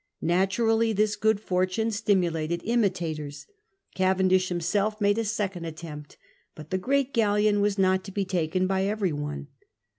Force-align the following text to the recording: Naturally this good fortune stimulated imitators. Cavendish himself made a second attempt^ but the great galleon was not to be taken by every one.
Naturally 0.23 0.93
this 0.93 1.15
good 1.15 1.39
fortune 1.39 1.91
stimulated 1.91 2.61
imitators. 2.63 3.45
Cavendish 3.93 4.49
himself 4.49 4.99
made 4.99 5.19
a 5.19 5.23
second 5.23 5.65
attempt^ 5.65 6.15
but 6.55 6.71
the 6.71 6.79
great 6.79 7.13
galleon 7.13 7.61
was 7.61 7.77
not 7.77 8.03
to 8.05 8.11
be 8.11 8.25
taken 8.25 8.65
by 8.65 8.85
every 8.87 9.13
one. 9.13 9.49